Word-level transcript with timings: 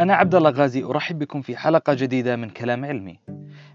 أنا 0.00 0.14
عبد 0.14 0.34
الله 0.34 0.50
غازي 0.50 0.84
أرحب 0.84 1.18
بكم 1.18 1.42
في 1.42 1.56
حلقة 1.56 1.94
جديدة 1.94 2.36
من 2.36 2.50
كلام 2.50 2.84
علمي. 2.84 3.18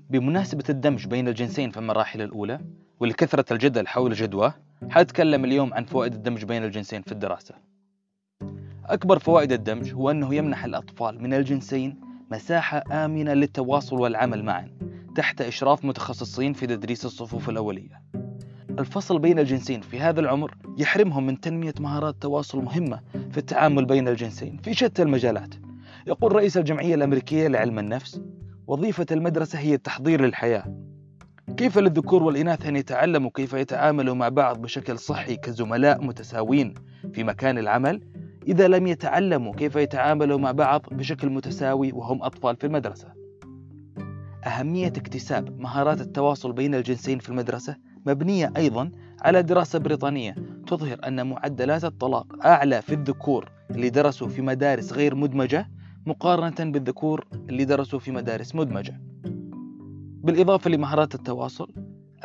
بمناسبة 0.10 0.64
الدمج 0.70 1.08
بين 1.08 1.28
الجنسين 1.28 1.70
في 1.72 1.78
المراحل 1.78 2.22
الأولى 2.22 2.60
ولكثرة 3.00 3.54
الجدل 3.54 3.88
حول 3.88 4.14
جدواه، 4.14 4.54
حأتكلم 4.90 5.46
اليوم 5.46 5.74
عن 5.74 5.86
فوائد 5.86 6.14
الدمج 6.14 6.46
بين 6.46 6.64
الجنسين 6.64 7.02
في 7.02 7.12
الدراسة. 7.12 7.56
أكبر 8.86 9.20
فوائد 9.20 9.52
الدمج 9.52 9.94
هو 9.94 10.12
أنه 10.12 10.36
يمنح 10.36 10.66
الأطفال 10.66 11.24
من 11.24 11.34
الجنسين 11.34 12.02
مساحة 12.32 12.84
آمنة 12.92 13.34
للتواصل 13.34 14.00
والعمل 14.00 14.44
معا 14.44 14.70
تحت 15.16 15.42
إشراف 15.42 15.86
متخصصين 15.86 16.54
في 16.54 16.68
تدريس 16.68 17.06
الصفوف 17.06 17.50
الأولية. 17.50 18.02
الفصل 18.80 19.20
بين 19.20 19.40
الجنسين 19.40 19.82
في 19.82 20.00
هذا 20.00 20.20
العمر 20.20 20.56
يحرمهم 20.78 21.26
من 21.26 21.40
تنمية 21.40 21.74
مهارات 21.80 22.16
تواصل 22.22 22.64
مهمة 22.64 23.02
في 23.32 23.38
التعامل 23.38 23.86
بين 23.86 24.08
الجنسين 24.08 24.58
في 24.58 24.74
شتى 24.74 25.02
المجالات. 25.02 25.71
يقول 26.08 26.36
رئيس 26.36 26.58
الجمعية 26.58 26.96
الأمريكية 26.96 27.48
لعلم 27.48 27.80
النفس: 27.80 28.22
وظيفة 28.68 29.06
المدرسة 29.12 29.60
هي 29.60 29.74
التحضير 29.74 30.22
للحياة. 30.22 30.76
كيف 31.58 31.78
للذكور 31.78 32.24
والإناث 32.24 32.66
أن 32.66 32.76
يتعلموا 32.76 33.30
كيف 33.34 33.54
يتعاملوا 33.54 34.16
مع 34.16 34.30
بعض 34.30 34.62
بشكل 34.62 35.00
صحي 35.00 35.36
كزملاء 35.36 36.04
متساوين 36.04 36.74
في 37.14 37.24
مكان 37.24 37.58
العمل 37.58 38.02
إذا 38.48 38.68
لم 38.68 38.88
يتعلموا 38.88 39.54
كيف 39.54 39.76
يتعاملوا 39.76 40.38
مع 40.38 40.52
بعض 40.52 40.82
بشكل 40.92 41.30
متساوي 41.30 41.92
وهم 41.92 42.24
أطفال 42.24 42.56
في 42.56 42.68
المدرسة. 42.68 43.08
أهمية 44.46 44.88
اكتساب 44.88 45.60
مهارات 45.60 46.02
التواصل 46.02 46.54
بين 46.54 46.76
الجنسين 46.76 47.20
في 47.20 47.30
المدرسة 47.30 47.76
مبنية 48.06 48.54
أيضا 48.58 48.92
على 49.22 49.44
دراسة 49.44 49.80
بريطانية 49.80 50.36
تظهر 50.68 50.98
أن 51.08 51.28
معدلات 51.28 51.84
الطلاق 51.84 52.46
أعلى 52.46 52.82
في 52.82 52.94
الذكور 52.94 53.52
اللي 53.72 53.90
درسوا 53.90 54.28
في 54.28 54.42
مدارس 54.42 54.94
غير 54.94 55.16
مدمجة 55.16 55.68
مقارنة 56.06 56.72
بالذكور 56.72 57.28
اللي 57.50 57.66
درسوا 57.66 58.00
في 58.00 58.12
مدارس 58.12 58.56
مدمجة. 58.56 59.02
بالإضافة 60.24 60.70
لمهارات 60.70 61.16
التواصل، 61.16 61.74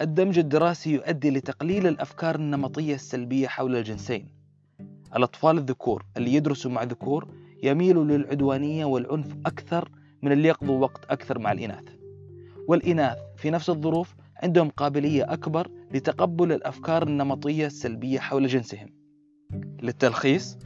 الدمج 0.01 0.39
الدراسي 0.39 0.93
يؤدي 0.93 1.31
لتقليل 1.31 1.87
الأفكار 1.87 2.35
النمطية 2.35 2.95
السلبية 2.95 3.49
حول 3.49 3.77
الجنسين. 3.77 4.29
الأطفال 5.17 5.59
الذكور 5.59 6.05
اللي 6.17 6.35
يدرسوا 6.35 6.71
مع 6.71 6.83
ذكور 6.83 7.29
يميلوا 7.63 8.05
للعدوانية 8.05 8.85
والعنف 8.85 9.37
أكثر 9.47 9.91
من 10.23 10.33
اللي 10.33 10.49
يقضوا 10.49 10.79
وقت 10.79 11.05
أكثر 11.11 11.39
مع 11.39 11.53
الإناث. 11.53 11.85
والإناث 12.69 13.19
في 13.37 13.51
نفس 13.51 13.71
الظروف 13.71 14.15
عندهم 14.43 14.69
قابلية 14.69 15.33
أكبر 15.33 15.71
لتقبل 15.95 16.53
الأفكار 16.53 17.03
النمطية 17.03 17.67
السلبية 17.67 18.19
حول 18.19 18.47
جنسهم. 18.47 18.89
للتلخيص، 19.83 20.59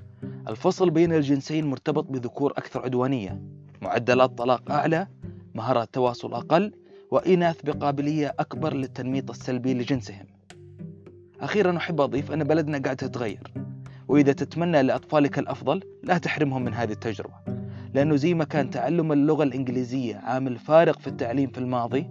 الفصل 0.49 0.91
بين 0.91 1.13
الجنسين 1.13 1.67
مرتبط 1.67 2.05
بذكور 2.11 2.53
أكثر 2.53 2.83
عدوانية، 2.83 3.43
معدلات 3.83 4.39
طلاق 4.39 4.71
أعلى، 4.71 5.07
مهارات 5.55 5.95
تواصل 5.95 6.35
أقل، 6.35 6.73
وإناث 7.11 7.63
بقابلية 7.65 8.35
أكبر 8.39 8.75
للتنميط 8.75 9.31
السلبي 9.31 9.75
لجنسهم. 9.75 10.27
أخيرا 11.41 11.77
أحب 11.77 12.01
أضيف 12.01 12.33
أن 12.33 12.45
بلدنا 12.45 12.79
قاعدة 12.79 13.07
تتغير، 13.07 13.53
وإذا 14.09 14.33
تتمنى 14.33 14.83
لأطفالك 14.83 15.39
الأفضل 15.39 15.83
لا 16.03 16.19
تحرمهم 16.19 16.65
من 16.65 16.75
هذه 16.75 16.93
التجربة، 16.93 17.35
لأنه 17.95 18.17
زي 18.17 18.35
ما 18.35 18.45
كان 18.45 18.71
تعلم 18.71 19.13
اللغة 19.13 19.43
الإنجليزية 19.43 20.17
عامل 20.17 20.59
فارق 20.59 20.99
في 20.99 21.07
التعليم 21.07 21.51
في 21.51 21.59
الماضي، 21.59 22.07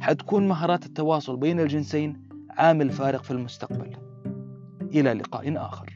حتكون 0.00 0.48
مهارات 0.48 0.86
التواصل 0.86 1.36
بين 1.36 1.60
الجنسين 1.60 2.22
عامل 2.50 2.90
فارق 2.90 3.22
في 3.22 3.30
المستقبل. 3.30 3.96
إلى 4.82 5.12
لقاء 5.12 5.56
آخر. 5.56 5.95